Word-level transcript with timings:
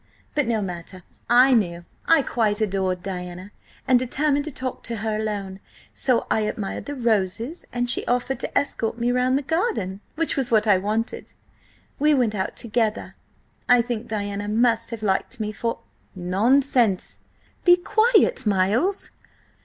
But 0.33 0.47
no 0.47 0.63
matter–I 0.63 1.53
knew. 1.53 1.85
I 2.07 2.23
quite 2.23 2.59
adored 2.59 3.03
Diana, 3.03 3.51
and 3.87 3.99
determined 3.99 4.45
to 4.45 4.51
talk 4.51 4.81
to 4.85 4.95
her 4.95 5.15
alone. 5.17 5.59
So 5.93 6.25
I 6.31 6.39
admired 6.39 6.87
the 6.87 6.95
roses, 6.95 7.65
and 7.71 7.87
she 7.87 8.03
offered 8.07 8.39
to 8.39 8.57
escort 8.57 8.97
me 8.97 9.11
round 9.11 9.37
the 9.37 9.43
garden, 9.43 10.01
which 10.15 10.35
was 10.35 10.49
what 10.49 10.65
I 10.65 10.79
wanted. 10.79 11.27
We 11.99 12.15
went 12.15 12.33
out 12.33 12.55
together. 12.55 13.13
I 13.69 13.83
think 13.83 14.07
Diana 14.07 14.47
must 14.47 14.89
have 14.89 15.03
liked 15.03 15.39
me, 15.39 15.51
for—" 15.51 15.81
"Nonsense!" 16.15 17.19
"Be 17.63 17.75
quiet, 17.77 18.43
Miles! 18.47 19.11